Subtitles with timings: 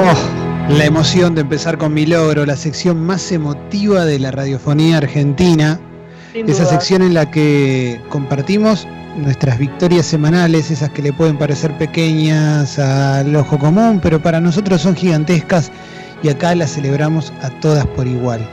[0.00, 0.14] Oh,
[0.74, 5.80] la emoción de empezar con mi logro, la sección más emotiva de la radiofonía argentina.
[6.34, 12.78] Esa sección en la que compartimos nuestras victorias semanales, esas que le pueden parecer pequeñas
[12.78, 15.72] al ojo común, pero para nosotros son gigantescas
[16.22, 18.48] y acá las celebramos a todas por igual.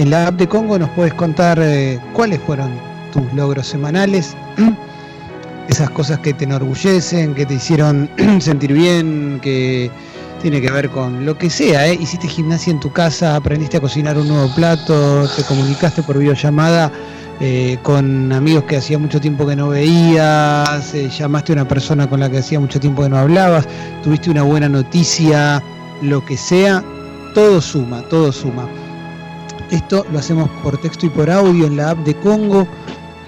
[0.00, 2.72] En la app de Congo nos puedes contar eh, cuáles fueron
[3.12, 4.36] tus logros semanales,
[5.68, 9.92] esas cosas que te enorgullecen, que te hicieron sentir bien, que
[10.38, 11.98] tiene que ver con lo que sea, ¿eh?
[12.00, 16.90] hiciste gimnasia en tu casa, aprendiste a cocinar un nuevo plato, te comunicaste por videollamada
[17.40, 22.08] eh, con amigos que hacía mucho tiempo que no veías, eh, llamaste a una persona
[22.08, 23.66] con la que hacía mucho tiempo que no hablabas,
[24.02, 25.62] tuviste una buena noticia,
[26.02, 26.82] lo que sea,
[27.34, 28.66] todo suma, todo suma.
[29.70, 32.66] Esto lo hacemos por texto y por audio en la app de Congo.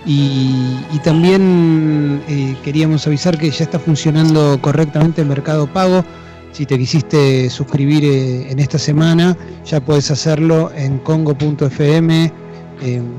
[0.07, 2.23] Y, también
[2.65, 6.05] queríamos avisar que ya está funcionando correctamente el mercado pago.
[6.53, 8.05] Si te quisiste suscribir
[8.51, 12.33] en esta semana, ya puedes hacerlo en congo.fm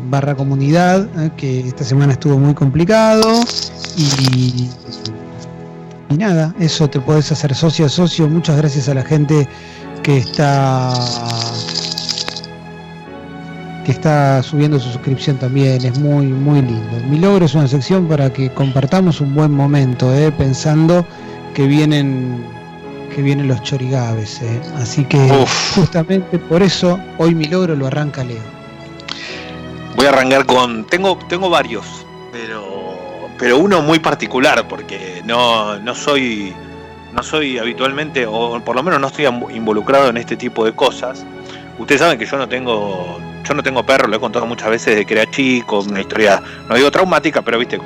[0.10, 3.44] barra comunidad, eh, que esta semana estuvo muy complicado.
[3.98, 4.70] Y,
[6.10, 8.28] y nada, eso te puedes hacer socio a socio.
[8.28, 9.48] Muchas gracias a la gente
[10.04, 10.94] que está
[13.86, 16.98] que está subiendo su suscripción también, es muy, muy lindo.
[17.10, 21.04] Mi logro es una sección para que compartamos un buen momento, eh, pensando
[21.56, 22.46] que vienen
[23.14, 24.42] que vienen los chorigaves.
[24.42, 24.62] Eh.
[24.76, 25.18] Así que
[25.76, 28.42] justamente por eso hoy mi logro lo arranca Leo.
[29.96, 30.86] Voy a arrancar con.
[30.86, 31.86] Tengo, tengo varios,
[32.32, 36.54] pero, pero uno muy particular, porque no, no soy.
[37.14, 41.26] No soy habitualmente, o por lo menos no estoy involucrado en este tipo de cosas.
[41.78, 44.96] Ustedes saben que yo no tengo, yo no tengo perro, lo he contado muchas veces
[44.96, 47.82] de que era chico, una historia, no digo traumática, pero viste,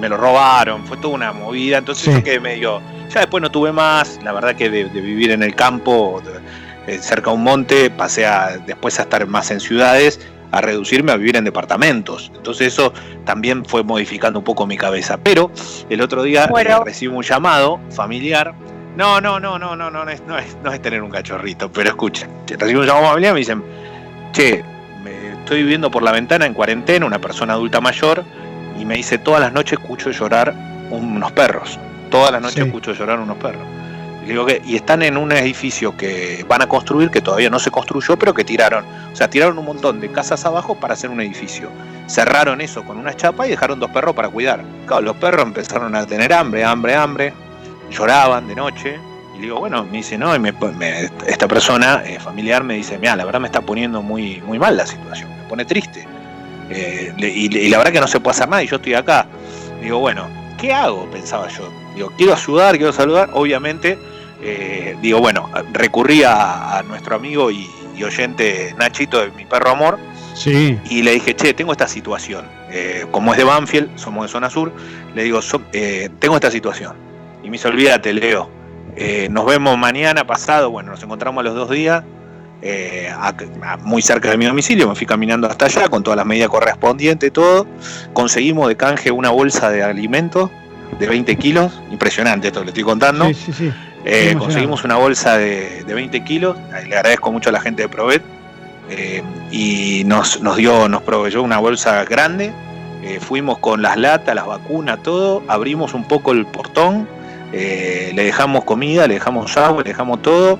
[0.00, 3.72] me lo robaron, fue toda una movida, entonces yo quedé medio, ya después no tuve
[3.72, 6.22] más, la verdad que de, vivir en el campo,
[6.86, 10.20] eh, cerca de un monte, pasé a, después a estar más en ciudades
[10.52, 12.30] a reducirme a vivir en departamentos.
[12.34, 12.92] Entonces eso
[13.24, 15.18] también fue modificando un poco mi cabeza.
[15.18, 15.50] Pero
[15.88, 18.54] el otro día eh, recibí un llamado familiar.
[18.96, 21.70] No, no, no, no, no, no, no es, no es, no es tener un cachorrito,
[21.70, 22.28] pero escucha,
[22.58, 23.62] recibo un llamado familiar y me dicen,
[24.32, 24.64] che,
[25.04, 28.24] me estoy viviendo por la ventana en cuarentena, una persona adulta mayor,
[28.78, 30.54] y me dice, todas las noches escucho llorar
[30.90, 31.78] unos perros.
[32.10, 33.66] Todas las noches escucho llorar unos perros
[34.64, 38.32] y están en un edificio que van a construir, que todavía no se construyó, pero
[38.32, 38.84] que tiraron.
[39.12, 41.70] O sea, tiraron un montón de casas abajo para hacer un edificio.
[42.06, 44.62] Cerraron eso con una chapa y dejaron dos perros para cuidar.
[44.86, 47.32] Claro, los perros empezaron a tener hambre, hambre, hambre.
[47.90, 49.00] Lloraban de noche.
[49.36, 50.52] Y digo, bueno, me dice, no, y me,
[51.26, 54.76] esta persona eh, familiar me dice, mira, la verdad me está poniendo muy, muy mal
[54.76, 56.06] la situación, me pone triste.
[56.68, 59.26] Eh, y, y, la verdad que no se puede hacer nada y yo estoy acá.
[59.82, 60.28] Digo, bueno,
[60.60, 61.08] ¿qué hago?
[61.10, 61.70] Pensaba yo.
[61.94, 63.30] Digo, quiero ayudar, quiero saludar.
[63.32, 63.98] Obviamente
[64.42, 67.68] eh, digo, bueno, recurrí a, nuestro amigo y,
[68.02, 69.98] oyente Nachito de Mi Perro Amor.
[70.34, 70.78] Sí.
[70.88, 72.46] Y le dije, che, tengo esta situación.
[72.70, 74.72] Eh, como es de Banfield, somos de zona sur,
[75.14, 75.40] le digo,
[75.74, 76.96] eh, tengo esta situación.
[77.42, 78.50] Y me dice, olvídate, Leo.
[79.30, 80.70] nos vemos mañana pasado.
[80.70, 82.02] Bueno, nos encontramos a los dos días.
[83.82, 87.32] Muy cerca de mi domicilio, me fui caminando hasta allá con todas las medidas correspondientes,
[87.32, 87.66] todo.
[88.12, 90.50] Conseguimos de canje una bolsa de alimentos
[90.98, 93.26] de 20 kilos, impresionante esto que le estoy contando.
[93.26, 93.72] Sí, sí, sí.
[94.04, 96.56] Eh, conseguimos una bolsa de, 20 kilos,
[96.88, 98.22] le agradezco mucho a la gente de Provet,
[98.88, 102.52] eh, y nos, nos, dio, nos proveyó una bolsa grande,
[103.02, 107.06] eh, fuimos con las latas, las vacunas, todo, abrimos un poco el portón,
[107.52, 110.58] le dejamos comida, le dejamos agua, le dejamos todo,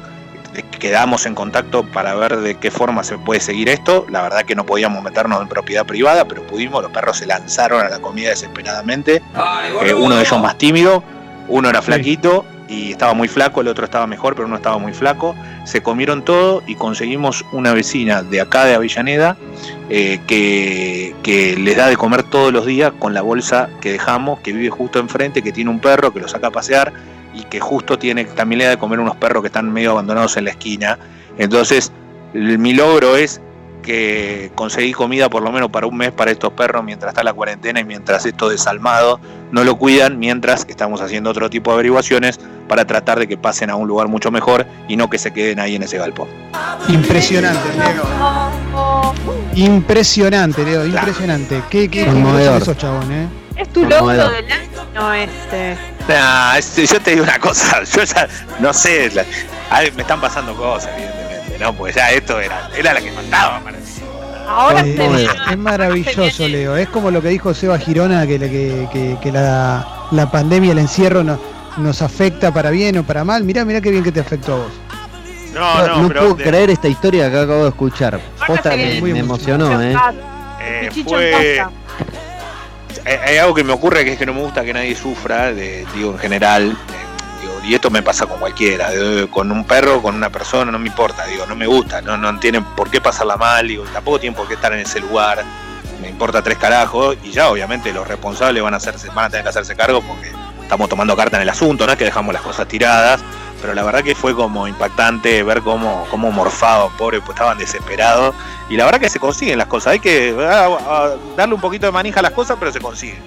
[0.80, 4.56] quedamos en contacto para ver de qué forma se puede seguir esto, la verdad que
[4.56, 8.30] no podíamos meternos en propiedad privada, pero pudimos, los perros se lanzaron a la comida
[8.30, 9.22] desesperadamente,
[9.96, 11.04] uno de ellos más tímido,
[11.46, 14.92] uno era flaquito y estaba muy flaco, el otro estaba mejor, pero uno estaba muy
[14.92, 15.34] flaco.
[15.64, 19.36] Se comieron todo y conseguimos una vecina de acá de Avellaneda
[19.88, 24.38] eh, que, que, les da de comer todos los días con la bolsa que dejamos,
[24.40, 26.92] que vive justo enfrente, que tiene un perro que lo saca a pasear
[27.34, 30.36] y que justo tiene también le da de comer unos perros que están medio abandonados
[30.36, 30.98] en la esquina.
[31.38, 31.92] Entonces,
[32.32, 33.40] mi logro es
[33.80, 37.32] que conseguí comida por lo menos para un mes para estos perros mientras está la
[37.32, 39.18] cuarentena y mientras esto desalmado
[39.52, 42.38] no lo cuidan, mientras estamos haciendo otro tipo de averiguaciones
[42.68, 45.58] para tratar de que pasen a un lugar mucho mejor y no que se queden
[45.58, 46.28] ahí en ese galpón.
[46.88, 49.14] Impresionante, Leo.
[49.54, 51.62] Impresionante, Leo, impresionante.
[51.68, 53.28] ¿Qué, qué, qué eso, chabón, eh?
[53.56, 54.69] Es tu logro del año
[55.14, 55.76] este.
[56.08, 59.10] Nah, este, yo te digo una cosa, yo ya no sé,
[59.94, 61.30] me están pasando cosas, evidentemente
[61.60, 61.74] ¿no?
[61.74, 63.78] Porque ya esto era, era la que faltaba para
[64.48, 66.76] Ahora es maravilloso, Leo.
[66.76, 71.22] Es como lo que dijo Seba Girona, que, que, que, la, pandemia, el encierro
[71.76, 73.44] nos afecta para bien o para mal.
[73.44, 74.72] Mirá, mirá qué bien que te afectó a vos.
[75.54, 78.20] No, no, puedo creer esta historia que acabo de escuchar.
[78.44, 79.94] Posta me, me emocionó, ¿eh?
[80.60, 81.62] eh fue...
[83.04, 86.12] Hay algo que me ocurre que es que no me gusta que nadie sufra, digo
[86.12, 86.76] en general,
[87.64, 88.90] y esto me pasa con cualquiera,
[89.30, 92.38] con un perro, con una persona, no me importa, digo, no me gusta, no, no
[92.38, 95.44] tienen por qué pasarla mal, digo, tampoco tienen por qué estar en ese lugar,
[96.00, 99.44] me importa tres carajos, y ya obviamente los responsables van a hacerse, van a tener
[99.44, 100.32] que hacerse cargo porque
[100.62, 103.20] estamos tomando carta en el asunto, no es que dejamos las cosas tiradas,
[103.60, 108.34] pero la verdad que fue como impactante ver cómo, cómo morfaban, pobre, pues estaban desesperados,
[108.68, 111.86] y la verdad que se consiguen las cosas, hay que ah, ah, darle un poquito
[111.86, 113.18] de manija a las cosas, pero se consiguen.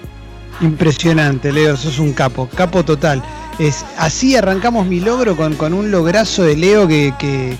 [0.60, 3.22] Impresionante, Leo, sos un capo, capo total.
[3.58, 7.56] Es, así arrancamos mi logro con, con un lograzo de Leo que, que,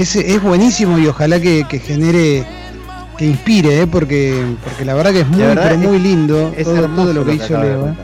[0.00, 2.46] es, es, buenísimo y ojalá que, genere,
[3.16, 3.86] que inspire, ¿eh?
[3.86, 5.44] porque, porque la verdad que es muy,
[5.78, 7.88] muy lindo todo, lo que, hizo Leo.
[7.88, 7.94] ¿eh?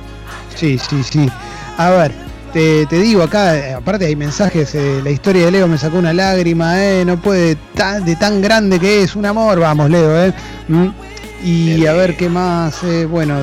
[0.55, 1.31] Sí, sí, sí.
[1.76, 2.12] A ver,
[2.55, 6.81] te, digo acá, aparte hay mensajes, eh, la historia de Leo me sacó una lágrima,
[6.85, 7.56] eh, no puede,
[8.05, 10.33] de tan grande que es, un amor, vamos Leo, eh.
[10.69, 10.89] ¿Mm?
[11.45, 12.83] Y a ver qué más.
[12.85, 13.35] Eh, bueno,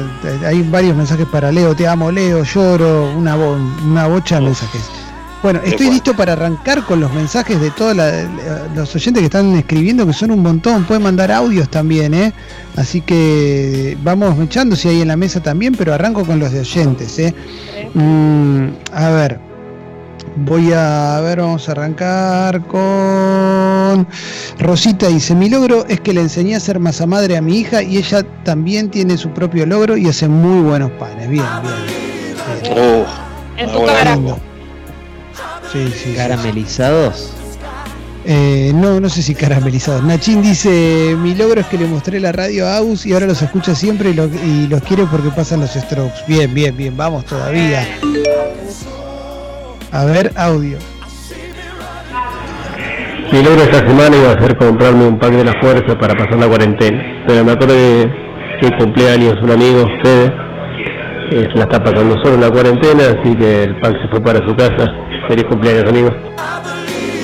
[0.43, 1.75] hay varios mensajes para Leo.
[1.75, 2.43] Te amo, Leo.
[2.43, 3.11] Lloro.
[3.15, 5.00] Una, una bocha de mensajes.
[5.43, 7.95] Bueno, estoy listo para arrancar con los mensajes de todos
[8.75, 10.83] los oyentes que están escribiendo, que son un montón.
[10.83, 12.31] Pueden mandar audios también, ¿eh?
[12.75, 16.59] Así que vamos echando si hay en la mesa también, pero arranco con los de
[16.59, 17.33] oyentes, ¿eh?
[17.95, 19.39] Mm, a ver.
[20.35, 24.07] Voy a, ver, vamos a arrancar con
[24.59, 27.83] Rosita dice, mi logro es que le enseñé a hacer masa madre a mi hija
[27.83, 31.27] y ella también tiene su propio logro y hace muy buenos panes.
[31.27, 32.77] Bien, bien.
[32.77, 33.05] Oh,
[33.57, 34.17] en tu cara.
[35.71, 37.33] Sí, sí, ¿Caramelizados?
[38.25, 40.03] Eh, no, no sé si caramelizados.
[40.03, 43.41] Nachín dice, mi logro es que le mostré la radio a Aus y ahora los
[43.41, 46.21] escucha siempre y, y los quiere porque pasan los strokes.
[46.27, 47.87] Bien, bien, bien, vamos todavía.
[49.91, 50.77] A ver, audio.
[53.31, 56.35] Mi logro esta semana iba a ser comprarme un pack de la fuerza para pasar
[56.35, 57.23] la cuarentena.
[57.25, 60.31] Pero me acuerdo que el cumpleaños un amigo, ustedes,
[61.31, 64.45] eh, la está pasando solo en la cuarentena, así que el pack se fue para
[64.45, 64.85] su casa.
[65.31, 66.13] Feliz cumpleaños, amigos.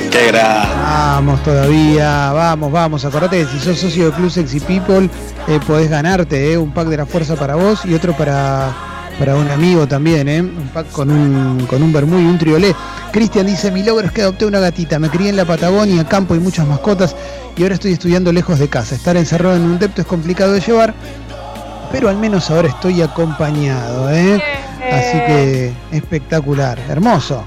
[0.10, 3.04] Qué Vamos todavía, vamos, vamos.
[3.04, 5.10] Acordate que si sos socio de Club Sexy People,
[5.50, 8.72] eh, podés ganarte eh, un pack de la fuerza para vos y otro para
[9.20, 10.40] para un amigo también, ¿eh?
[10.40, 12.74] Un pack con un, con un vermú y un triolé.
[13.12, 16.34] Cristian dice, mi logro es que adopté una gatita, me crié en la Patagonia, campo
[16.34, 17.14] y muchas mascotas
[17.58, 18.96] y ahora estoy estudiando lejos de casa.
[18.96, 20.94] Estar encerrado en un depto es complicado de llevar,
[21.92, 24.42] pero al menos ahora estoy acompañado, ¿eh?
[24.92, 27.44] Así que espectacular, hermoso.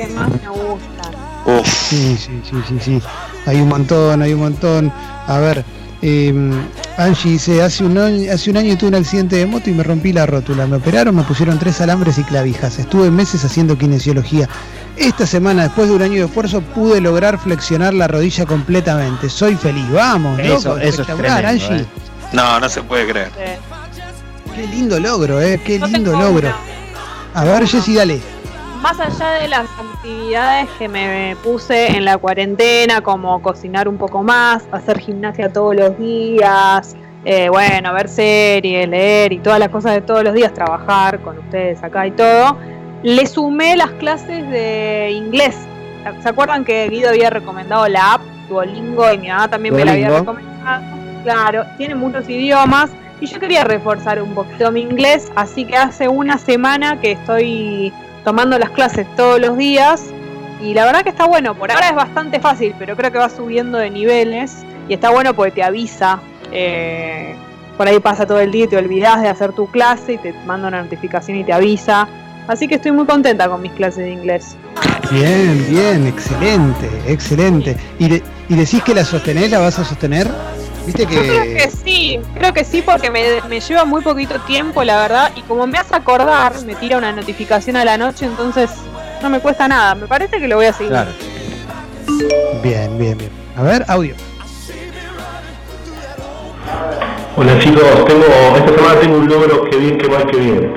[0.00, 1.64] Que más me gustan.
[1.64, 3.02] Sí, sí, sí, sí, sí.
[3.46, 4.92] Hay un montón, hay un montón.
[5.26, 5.64] A ver,
[6.00, 6.32] eh,
[6.96, 9.82] Angie dice, hace un, año, hace un año tuve un accidente de moto y me
[9.82, 10.66] rompí la rótula.
[10.66, 12.78] Me operaron, me pusieron tres alambres y clavijas.
[12.78, 14.48] Estuve meses haciendo kinesiología.
[14.96, 19.28] Esta semana, después de un año de esfuerzo, pude lograr flexionar la rodilla completamente.
[19.28, 19.90] Soy feliz.
[19.92, 21.76] Vamos, eso, eso es tremendo, Angie.
[21.76, 21.86] Eh.
[22.32, 23.30] No, no se puede creer.
[24.54, 25.60] Qué lindo logro, eh.
[25.64, 26.52] Qué lindo logro.
[27.34, 28.39] A ver, Jessy, dale
[28.80, 34.22] más allá de las actividades que me puse en la cuarentena, como cocinar un poco
[34.22, 39.94] más, hacer gimnasia todos los días, eh, bueno, ver series, leer y todas las cosas
[39.94, 42.56] de todos los días, trabajar con ustedes acá y todo,
[43.02, 45.56] le sumé las clases de inglés.
[46.22, 49.92] ¿Se acuerdan que Guido había recomendado la app Duolingo y mi mamá también me la
[49.92, 50.84] había recomendado?
[51.22, 56.08] Claro, tiene muchos idiomas y yo quería reforzar un poquito mi inglés, así que hace
[56.08, 57.92] una semana que estoy
[58.24, 60.04] tomando las clases todos los días
[60.62, 63.30] y la verdad que está bueno, por ahora es bastante fácil, pero creo que va
[63.30, 64.58] subiendo de niveles
[64.88, 66.20] y está bueno porque te avisa.
[66.52, 67.34] Eh,
[67.78, 70.34] por ahí pasa todo el día y te olvidas de hacer tu clase y te
[70.44, 72.06] manda una notificación y te avisa.
[72.46, 74.56] Así que estoy muy contenta con mis clases de inglés.
[75.10, 77.76] Bien, bien, excelente, excelente.
[77.98, 78.16] ¿Y,
[78.52, 80.28] ¿Y decís que la sostenés, la vas a sostener?
[80.86, 81.14] ¿Viste que...
[81.14, 85.32] Yo creo que sí, creo que sí porque me, lleva muy poquito tiempo, la verdad,
[85.36, 88.70] y como me hace acordar, me tira una notificación a la noche, entonces
[89.22, 89.94] no me cuesta nada.
[89.94, 90.90] Me parece que lo voy a seguir.
[90.90, 91.10] Claro.
[92.62, 93.30] Bien, bien, bien.
[93.56, 94.14] A ver, audio.
[97.36, 98.24] Hola chicos, tengo,
[98.56, 100.74] esta semana tengo un logro, que bien, que mal, que bien.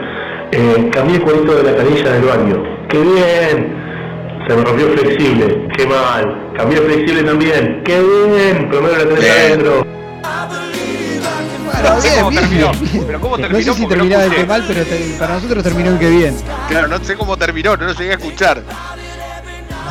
[0.52, 2.64] Eh, cambié el cuadrito de la canilla del baño.
[2.88, 3.83] ¡Qué bien!
[4.48, 6.52] Se me rompió flexible, qué mal.
[6.58, 8.70] Cambié flexible también, qué bien.
[8.70, 9.86] Primero la tenés adentro.
[11.66, 12.72] Bueno, bien, bien, terminó.
[13.08, 13.60] Pero cómo terminó.
[13.60, 14.86] No sé si terminaba de mal, pero
[15.18, 16.36] para nosotros terminó en que bien.
[16.68, 18.64] Claro, no sé cómo terminó, no lo llegué a escuchar.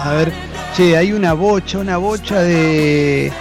[0.04, 0.32] A ver,
[0.76, 3.32] che, hay una bocha, una bocha de,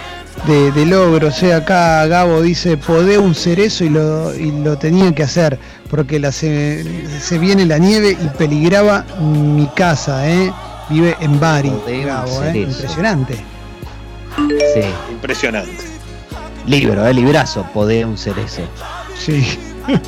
[0.46, 1.36] de, de logros.
[1.36, 5.58] O sea, acá Gabo dice, podé un cerezo y lo, y lo tenía que hacer,
[5.90, 6.84] porque la, se,
[7.20, 10.50] se viene la nieve y peligraba mi casa, ¿eh?
[10.92, 12.06] Vive en Bari, ¿eh?
[12.54, 13.34] Impresionante.
[14.74, 14.82] Sí.
[15.10, 15.84] Impresionante.
[16.66, 17.14] Libro, ¿eh?
[17.14, 18.62] Librazo, podría un cerezo.
[19.14, 19.58] Sí.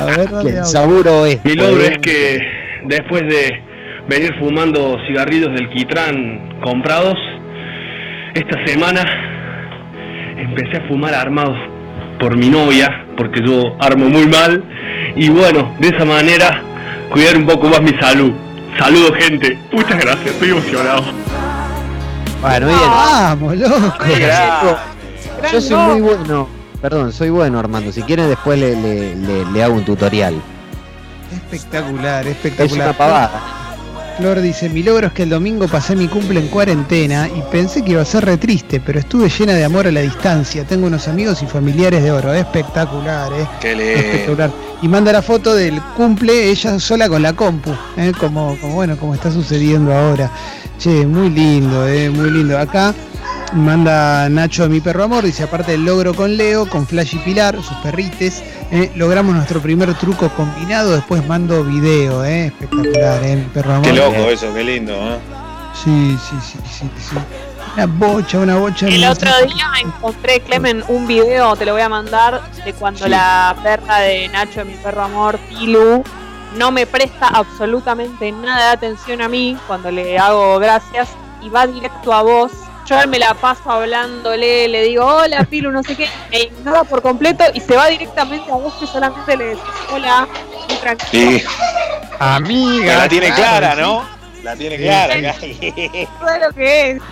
[0.00, 1.44] A ver, dale, Saburo es.
[1.44, 2.40] Mi logro es que
[2.86, 3.62] después de
[4.08, 7.16] venir fumando cigarrillos del Quitrán comprados,
[8.34, 9.04] esta semana
[10.38, 11.56] empecé a fumar armados
[12.18, 14.64] por mi novia, porque yo armo muy mal,
[15.14, 16.62] y bueno, de esa manera
[17.10, 18.32] cuidar un poco más mi salud.
[18.78, 21.04] Saludos gente, muchas gracias, estoy emocionado.
[22.40, 22.80] Bueno, bien.
[22.80, 23.94] Vamos, loco.
[25.52, 26.48] Yo soy muy bueno.
[26.80, 27.92] Perdón, soy bueno Armando.
[27.92, 30.34] Si quieren después le, le, hago un tutorial.
[31.32, 32.66] Espectacular, espectacular.
[32.66, 33.61] Es una pavada.
[34.16, 37.82] Flor dice, mi logro es que el domingo pasé mi cumple en cuarentena y pensé
[37.82, 40.64] que iba a ser re triste, pero estuve llena de amor a la distancia.
[40.64, 42.32] Tengo unos amigos y familiares de oro.
[42.34, 43.46] Espectacular, ¿eh?
[43.60, 44.50] Qué Espectacular.
[44.82, 48.12] Y manda la foto del cumple ella sola con la compu, ¿eh?
[48.18, 50.30] como, como, bueno, como está sucediendo ahora.
[50.78, 52.10] Che, muy lindo, ¿eh?
[52.10, 52.58] Muy lindo.
[52.58, 52.94] Acá
[53.54, 57.18] Manda Nacho a mi perro amor, dice aparte del logro con Leo, con Flash y
[57.18, 63.36] Pilar, sus perrites, eh, logramos nuestro primer truco combinado, después mando video, eh, espectacular, eh,
[63.36, 63.86] mi perro amor.
[63.86, 65.18] Qué loco eso, qué lindo, ¿eh?
[65.74, 67.16] Sí, sí, sí, sí, sí.
[67.74, 68.86] Una bocha, una bocha.
[68.86, 73.54] El otro día encontré, Clemen, un video, te lo voy a mandar, de cuando la
[73.62, 76.02] perra de Nacho, mi perro amor, Pilu,
[76.56, 81.10] no me presta absolutamente nada de atención a mí cuando le hago gracias
[81.42, 82.52] y va directo a vos
[82.86, 87.02] yo me la paso hablándole, le digo, hola Pilu, no sé qué, me ignora por
[87.02, 89.62] completo y se va directamente a vos que solamente le decís,
[89.92, 90.28] hola,
[90.68, 91.38] muy tranquilo.
[91.38, 91.44] Sí.
[92.18, 92.98] Amiga.
[92.98, 94.04] La tiene clara, ¿no?
[94.42, 95.34] La tiene clara.
[96.20, 97.02] Todo lo que es.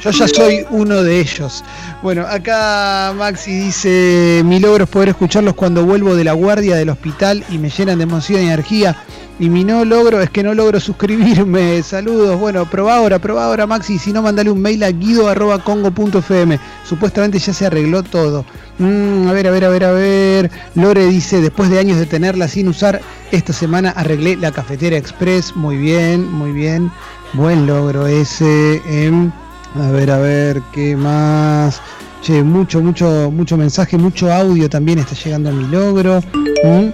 [0.00, 1.64] Yo ya soy uno de ellos.
[2.02, 6.90] Bueno, acá Maxi dice, mi logro es poder escucharlos cuando vuelvo de la guardia del
[6.90, 8.96] hospital y me llenan de emoción y energía.
[9.38, 11.82] Y mi no logro es que no logro suscribirme.
[11.82, 12.38] Saludos.
[12.38, 13.98] Bueno, probá ahora, probá ahora, Maxi.
[13.98, 16.60] Si no, mandale un mail a guido.congo.fm.
[16.84, 18.44] Supuestamente ya se arregló todo.
[18.78, 20.50] Mm, a ver, a ver, a ver, a ver.
[20.76, 23.00] Lore dice, después de años de tenerla sin usar,
[23.32, 25.56] esta semana arreglé la cafetera express.
[25.56, 26.92] Muy bien, muy bien.
[27.32, 28.80] Buen logro ese.
[28.86, 29.32] Em,
[29.74, 31.80] a ver, a ver, ¿qué más?
[32.22, 36.20] Che, mucho, mucho, mucho mensaje, mucho audio también está llegando a mi logro.
[36.62, 36.88] Mm,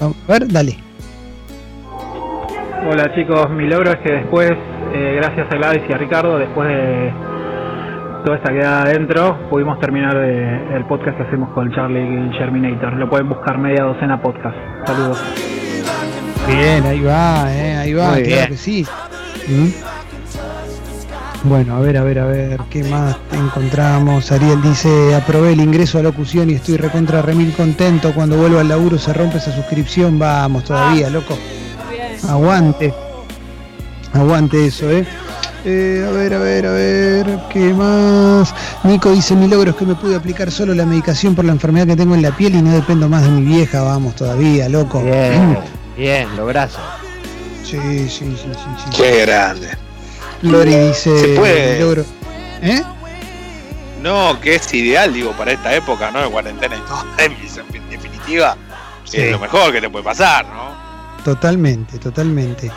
[0.00, 0.85] a ver, dale.
[2.88, 4.52] Hola chicos, mi logro es que después,
[4.94, 7.12] eh, gracias a Gladys y a Ricardo, después de
[8.24, 12.92] toda esta quedada adentro, pudimos terminar el podcast que hacemos con Charlie y Germinator.
[12.92, 14.56] Lo pueden buscar media docena podcast.
[14.86, 15.20] Saludos.
[16.46, 18.86] Bien, ahí va, eh, ahí va, claro que sí.
[19.48, 21.48] ¿Mm?
[21.48, 24.30] Bueno, a ver, a ver, a ver, ¿qué más encontramos?
[24.30, 28.12] Ariel dice, aprobé el ingreso a locución y estoy recontra remil contento.
[28.14, 30.20] Cuando vuelvo al laburo se rompe esa suscripción.
[30.20, 31.36] Vamos todavía, loco.
[32.28, 32.94] Aguante.
[34.12, 35.06] Aguante eso, ¿eh?
[35.64, 36.06] ¿eh?
[36.08, 38.54] A ver, a ver, a ver, ¿qué más?
[38.84, 41.86] Nico dice, mi logro es que me pude aplicar solo la medicación por la enfermedad
[41.86, 45.02] que tengo en la piel y no dependo más de mi vieja, vamos todavía, loco.
[45.02, 45.58] Bien,
[45.96, 46.78] bien, lograzo.
[47.62, 48.50] Sí, sí, sí, sí,
[48.84, 48.96] sí.
[48.96, 49.70] Qué grande.
[50.42, 51.80] Lori dice, ¿Se puede?
[51.80, 52.04] logro...
[52.62, 52.82] ¿Eh?
[54.02, 56.22] No, que es ideal, digo, para esta época, ¿no?
[56.22, 58.56] De cuarentena y todo, en definitiva,
[59.12, 60.85] es lo mejor que te puede pasar, ¿no?
[61.26, 62.70] Totalmente, totalmente.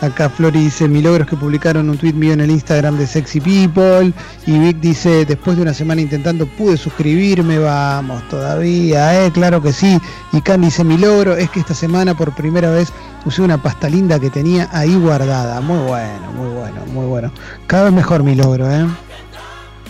[0.00, 3.06] Acá Flori dice, mi logro es que publicaron un tweet mío en el Instagram de
[3.06, 4.12] Sexy People.
[4.44, 9.72] Y Vic dice, después de una semana intentando pude suscribirme, vamos, todavía, eh, claro que
[9.72, 10.00] sí.
[10.32, 12.92] Y Can dice, mi logro es que esta semana por primera vez
[13.24, 15.60] usé una pasta linda que tenía ahí guardada.
[15.60, 17.30] Muy bueno, muy bueno, muy bueno.
[17.68, 18.84] Cada vez mejor mi logro, ¿eh?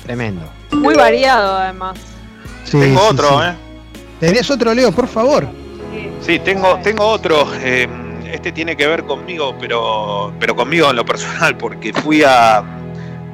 [0.02, 0.42] Tremendo.
[0.72, 1.96] Muy variado además.
[2.70, 3.54] Tengo otro, ¿eh?
[4.20, 5.48] ¿Tenés otro, Leo, por favor?
[6.20, 7.46] Sí, tengo, tengo otro.
[7.54, 7.88] Eh,
[8.32, 12.64] este tiene que ver conmigo, pero, pero conmigo en lo personal, porque fui a,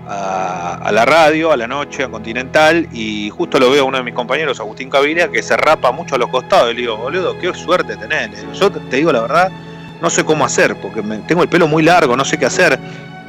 [0.08, 4.04] a, la radio, a la noche, a Continental, y justo lo veo a uno de
[4.04, 6.72] mis compañeros, Agustín Caviria, que se rapa mucho a los costados.
[6.72, 8.30] Y le digo, boludo, qué suerte tenés.
[8.58, 9.52] Yo te digo la verdad,
[10.00, 12.78] no sé cómo hacer, porque tengo el pelo muy largo, no sé qué hacer.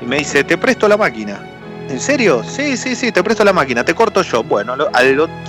[0.01, 1.39] Y me dice, te presto la máquina.
[1.89, 2.43] ¿En serio?
[2.43, 4.43] Sí, sí, sí, te presto la máquina, te corto yo.
[4.43, 4.75] Bueno,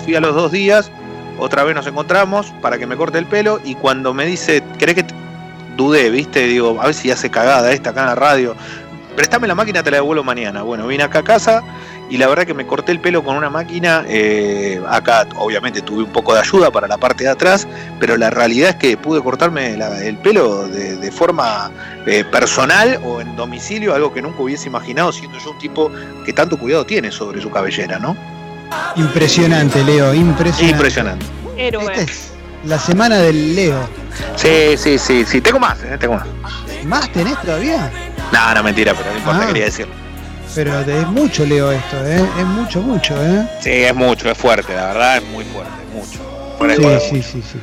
[0.04, 0.90] fui a los dos días,
[1.38, 4.96] otra vez nos encontramos para que me corte el pelo y cuando me dice, ¿querés
[4.96, 5.04] que
[5.76, 6.46] dudé, viste?
[6.46, 8.56] Digo, a ver si hace cagada esta acá en la radio.
[9.16, 10.62] Préstame la máquina, te la devuelvo mañana.
[10.62, 11.62] Bueno, vine acá a casa
[12.10, 14.04] y la verdad que me corté el pelo con una máquina.
[14.08, 18.30] Eh, acá, obviamente, tuve un poco de ayuda para la parte de atrás, pero la
[18.30, 21.70] realidad es que pude cortarme el pelo de, forma
[22.06, 25.90] eh, personal o en domicilio, algo que nunca hubiese imaginado, siendo yo un tipo
[26.24, 28.16] que tanto cuidado tiene sobre su cabellera, ¿no?
[28.96, 30.70] Impresionante, Leo, impresionante.
[30.70, 31.26] Impresionante.
[31.56, 32.06] Héroe.
[32.64, 33.88] La semana del Leo.
[34.36, 35.40] Sí, sí, sí, sí.
[35.40, 36.26] Tengo más, eh, tengo más.
[36.84, 37.90] ¿Más tenés todavía?
[38.32, 39.46] No, no, mentira, pero no importa, ah.
[39.46, 39.94] quería decirlo.
[40.54, 42.24] Pero es mucho, Leo, esto, ¿eh?
[42.38, 43.46] Es mucho, mucho, ¿eh?
[43.60, 47.00] Sí, es mucho, es fuerte, la verdad, es muy fuerte, mucho.
[47.00, 47.58] sí, sí, sí, sí.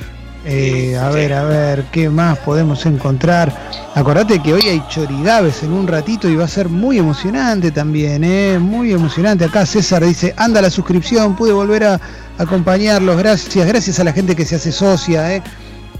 [0.45, 3.53] Eh, a ver, a ver, ¿qué más podemos encontrar?
[3.95, 8.23] Acordate que hoy hay chorigaves en un ratito y va a ser muy emocionante también,
[8.23, 8.57] ¿eh?
[8.59, 9.45] Muy emocionante.
[9.45, 11.99] Acá César dice, anda la suscripción, pude volver a
[12.37, 15.43] acompañarlos, gracias, gracias a la gente que se hace socia, ¿eh?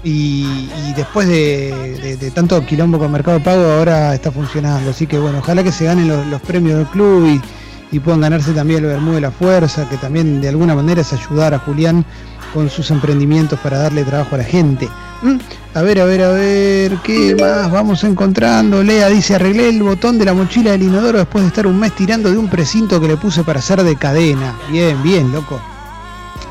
[0.04, 4.90] Y, después de, tanto quilombo con Mercado Pago ahora está funcionando.
[4.90, 8.52] Así que bueno, ojalá que se ganen los, premios del club y, y, puedan ganarse
[8.52, 12.04] también el Bermú de la Fuerza, que también de alguna manera es ayudar a Julián
[12.52, 14.88] con sus emprendimientos para darle trabajo a la gente.
[15.22, 15.36] ¿Mm?
[15.74, 18.82] A ver, a ver, a ver, ¿qué más vamos encontrando?
[18.82, 21.94] Lea dice, arreglé el botón de la mochila del inodoro después de estar un mes
[21.94, 24.56] tirando de un precinto que le puse para hacer de cadena.
[24.70, 25.60] Bien, bien, loco.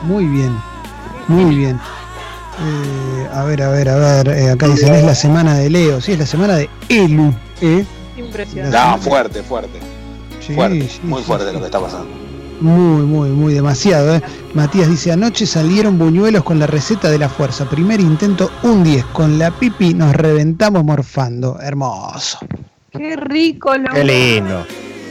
[0.03, 0.55] Muy bien,
[1.27, 1.79] muy bien.
[2.59, 4.27] Eh, a ver, a ver, a ver.
[4.29, 6.01] Eh, acá dicen, es la semana de Leo.
[6.01, 7.33] Sí, es la semana de Elu.
[7.61, 7.85] ¿eh?
[8.17, 8.77] Impresionante.
[8.77, 9.79] No, fuerte, fuerte.
[10.39, 10.55] Sí,
[11.03, 12.16] muy fuerte lo que está pasando.
[12.59, 14.15] Muy, muy, muy demasiado.
[14.15, 14.21] ¿eh?
[14.53, 17.69] Matías dice, anoche salieron buñuelos con la receta de la fuerza.
[17.69, 19.05] Primer intento, un 10.
[19.05, 21.59] Con la pipi nos reventamos morfando.
[21.61, 22.39] Hermoso.
[22.91, 24.65] Qué rico, lo Qué lindo.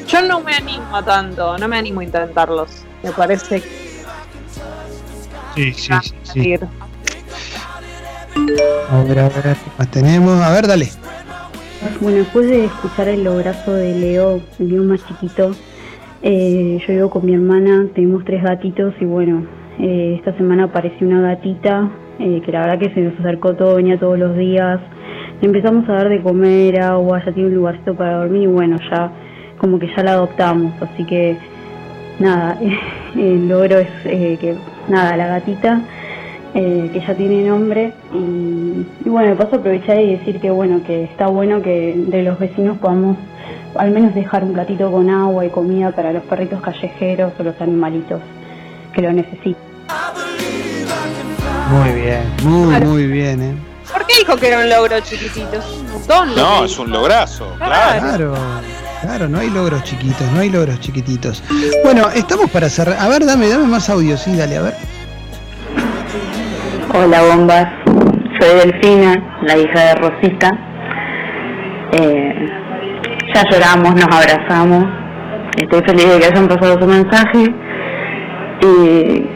[0.09, 2.71] Yo no me animo a tanto, no me animo a intentarlos.
[3.03, 3.63] Me parece...
[5.55, 6.15] Sí, sí, sí.
[6.25, 6.55] sí.
[8.91, 10.43] A ver, a ver, ¿qué más tenemos?
[10.43, 10.91] A ver, dale.
[12.01, 15.55] Bueno, después de escuchar el lobrazo de Leo, el mío más chiquito,
[16.23, 19.47] eh, yo vivo con mi hermana, tenemos tres gatitos y bueno,
[19.79, 23.77] eh, esta semana apareció una gatita eh, que la verdad que se nos acercó todo,
[23.77, 24.81] venía todos los días.
[25.43, 29.13] empezamos a dar de comer, agua, ya tiene un lugarcito para dormir y bueno, ya
[29.59, 31.37] como que ya la adoptamos, así que
[32.19, 32.59] nada,
[33.17, 34.57] el logro es que
[34.89, 35.81] nada, la gatita
[36.59, 40.81] eh, que ya tiene nombre y, bueno, me paso a aprovechar y decir que bueno,
[40.87, 43.19] que está bueno que de los vecinos podamos
[43.75, 47.61] al menos dejar un platito con agua y comida para los perritos callejeros o los
[47.61, 48.23] animalitos
[48.95, 49.63] que lo necesitan.
[51.71, 53.55] Muy bien, muy, muy bien, ¿eh?
[53.93, 55.61] ¿Por qué dijo que era un logro chiquitito?
[56.37, 58.01] No, es un lograzo, claro.
[58.01, 58.35] claro.
[59.03, 61.43] Claro, no hay logros chiquitos, no hay logros chiquititos.
[61.85, 62.97] Bueno, estamos para cerrar.
[62.99, 64.75] A ver, dame, dame más audio, sí, dale, a ver.
[66.99, 67.67] Hola bombas,
[68.41, 70.51] soy Delfina, la hija de Rosita.
[71.93, 72.49] Eh,
[73.35, 74.87] ya lloramos, nos abrazamos.
[75.59, 77.55] Estoy feliz de que hayan pasado su mensaje.
[78.63, 79.27] Y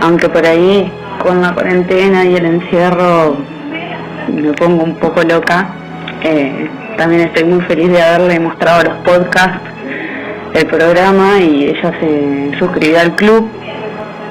[0.00, 0.90] aunque por ahí
[1.22, 3.36] con la cuarentena y el encierro
[4.32, 5.68] me pongo un poco loca,
[6.22, 9.60] eh, también estoy muy feliz de haberle mostrado los podcasts,
[10.54, 13.50] el programa y ella se suscribió al club.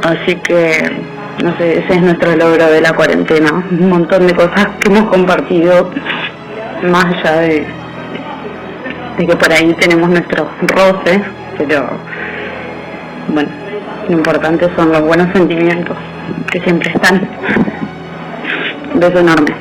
[0.02, 3.64] Así que no sé, ese es nuestro logro de la cuarentena.
[3.72, 5.90] Un montón de cosas que hemos compartido,
[6.84, 7.66] más allá de,
[9.18, 11.22] de que por ahí tenemos nuestros roces,
[11.58, 11.88] pero
[13.30, 13.50] bueno,
[14.10, 15.98] lo importante son los buenos sentimientos
[16.52, 17.28] que siempre están.
[18.96, 19.54] Beso enorme.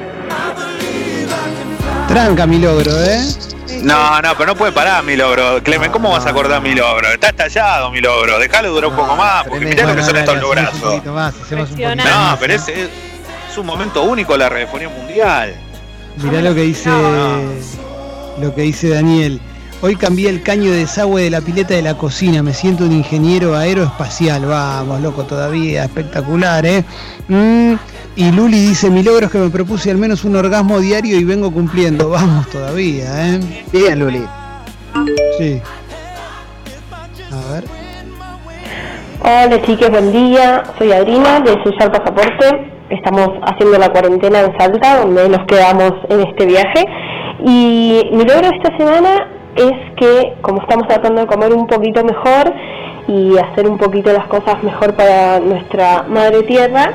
[2.08, 3.51] Tranca mi logro, ¿eh?
[3.82, 5.62] No, no, pero no puede parar mi logro.
[5.62, 7.08] Clemen, ¿cómo vas a acordar mi logro?
[7.08, 8.38] Está estallado mi logro.
[8.38, 11.04] Déjalo durar un poco más, porque mirá lo que son estos lograzos.
[11.04, 12.88] No, pero es, es,
[13.56, 15.54] un momento único la radiofonía mundial.
[16.16, 16.90] Mirá lo que dice
[18.38, 19.40] lo que dice Daniel.
[19.82, 22.40] Hoy cambié el caño de desagüe de la pileta de la cocina.
[22.42, 24.46] Me siento un ingeniero aeroespacial.
[24.46, 25.84] Vamos, loco, todavía.
[25.84, 26.84] Espectacular, ¿eh?
[27.26, 27.74] Mm,
[28.16, 31.24] y Luli dice, mi logro es que me propuse al menos un orgasmo diario y
[31.24, 32.10] vengo cumpliendo.
[32.10, 33.40] Vamos todavía, ¿eh?
[33.72, 34.24] Bien, Luli.
[35.38, 35.60] Sí.
[37.32, 37.64] A ver.
[39.20, 40.62] Hola chicas, buen día.
[40.78, 42.70] Soy Adrina de Sellar Pasaporte.
[42.90, 46.84] Estamos haciendo la cuarentena en Salta, donde nos quedamos en este viaje.
[47.44, 52.52] Y mi logro esta semana es que, como estamos tratando de comer un poquito mejor
[53.08, 56.92] y hacer un poquito las cosas mejor para nuestra madre tierra,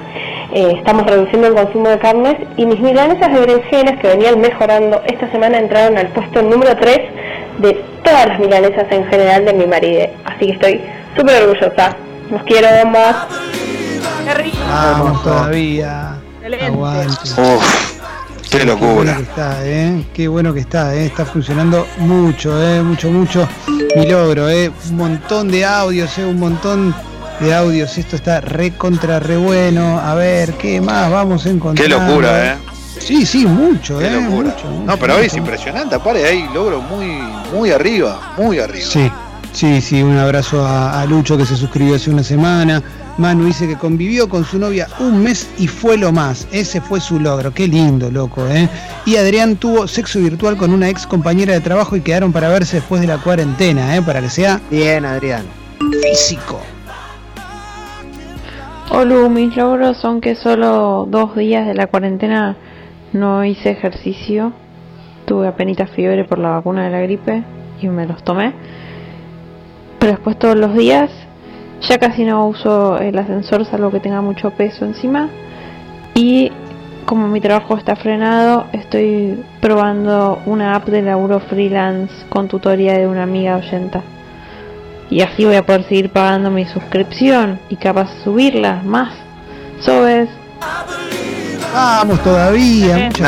[0.54, 5.02] eh, estamos reduciendo el consumo de carnes y mis milanesas de berenjenas que venían mejorando
[5.06, 7.00] esta semana entraron al puesto número 3
[7.60, 10.08] de todas las milanesas en general de mi marido.
[10.26, 10.82] Así que estoy
[11.18, 11.96] súper orgullosa.
[12.32, 13.28] Los quiero más.
[14.70, 16.18] Vamos todavía.
[18.50, 18.66] qué locura.
[18.66, 20.06] Qué bueno que está, ¿eh?
[20.14, 21.06] Qué bueno que está, ¿eh?
[21.06, 22.82] Está funcionando mucho, ¿eh?
[22.82, 23.48] Mucho, mucho.
[23.96, 24.72] Mi logro, ¿eh?
[24.90, 26.26] Un montón de audios, ¿eh?
[26.26, 26.96] Un montón
[27.40, 27.98] de audios.
[27.98, 30.00] Esto está re contra re bueno.
[30.00, 31.88] A ver, ¿qué más vamos a encontrar?
[31.88, 32.58] Qué locura, ¿eh?
[33.00, 34.20] Sí, sí, mucho, ¿eh?
[34.20, 35.96] Mucho, no, pero hoy es impresionante.
[35.96, 37.22] Aparte, ahí logro muy,
[37.54, 38.86] muy arriba, muy arriba.
[38.86, 39.12] Sí,
[39.54, 40.02] sí, sí.
[40.02, 42.82] Un abrazo a, Lucho que se suscribió hace una semana.
[43.18, 46.48] Manu dice que convivió con su novia un mes y fue lo más.
[46.52, 47.54] Ese fue su logro.
[47.54, 48.70] Qué lindo, loco, ¿eh?
[49.06, 52.78] Y Adrián tuvo sexo virtual con una ex compañera de trabajo y quedaron para verse
[52.78, 54.02] después de la cuarentena, ¿eh?
[54.02, 54.60] Para que sea.
[54.70, 55.46] Bien, Adrián.
[56.04, 56.62] Físico.
[58.90, 62.56] Hola, mis logros son que solo dos días de la cuarentena
[63.12, 64.54] no hice ejercicio.
[65.26, 67.44] Tuve apenas fiebre por la vacuna de la gripe
[67.82, 68.54] y me los tomé.
[70.00, 71.12] Pero después todos los días
[71.82, 75.28] ya casi no uso el ascensor salvo que tenga mucho peso encima.
[76.16, 76.54] Y
[77.06, 83.06] como mi trabajo está frenado, estoy probando una app de laburo freelance con tutoría de
[83.06, 84.02] una amiga oyenta.
[85.10, 89.14] Y así voy a poder seguir pagando mi suscripción y capaz subirla más.
[89.80, 90.30] Sobes.
[91.74, 92.98] Vamos todavía.
[92.98, 93.22] Muchas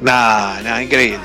[0.00, 1.18] Nada, nada, increíble.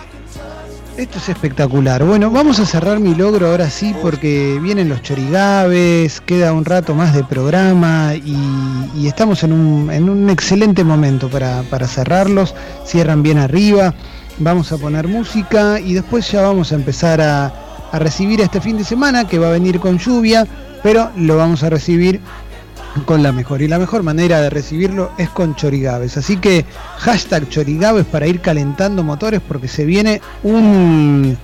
[0.98, 2.04] Esto es espectacular.
[2.04, 6.94] Bueno, vamos a cerrar mi logro ahora sí porque vienen los chorigaves, queda un rato
[6.94, 12.54] más de programa y, estamos en un, excelente momento para, cerrarlos.
[12.86, 13.96] Cierran bien arriba,
[14.38, 17.52] vamos a poner música y después ya vamos a empezar a,
[17.94, 20.48] a recibir este fin de semana que va a venir con lluvia,
[20.82, 22.20] pero lo vamos a recibir
[23.06, 23.62] con la mejor.
[23.62, 26.18] Y la mejor manera de recibirlo es con chorigaves.
[26.18, 26.66] Así que
[26.98, 31.38] hashtag chorigaves para ir calentando motores porque se viene un,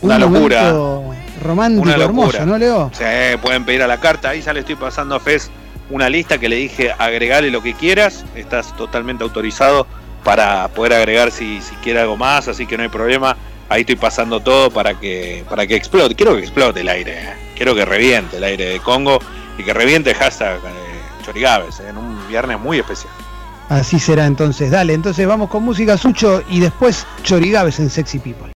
[0.00, 0.72] una locura.
[1.42, 2.92] romántico hermoso, ¿no, Leo?
[2.92, 4.30] Sí, pueden pedir a la carta.
[4.30, 5.50] Ahí ya le estoy pasando a Fez
[5.90, 8.24] una lista que le dije agregale lo que quieras.
[8.36, 9.88] Estás totalmente autorizado
[10.22, 13.36] para poder agregar si, si quiere algo más, así que no hay problema.
[13.68, 16.14] Ahí estoy pasando todo para que, para que explote.
[16.14, 17.22] Quiero que explote el aire.
[17.22, 17.34] ¿eh?
[17.54, 19.18] Quiero que reviente el aire de Congo
[19.58, 23.12] y que reviente hashtag eh, Chorigaves, en un viernes muy especial.
[23.68, 28.46] Así será entonces, dale, entonces vamos con música Sucho y después Chorigaves en Sexy People.